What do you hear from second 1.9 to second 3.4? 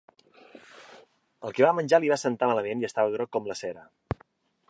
li va sentar malament i estava groc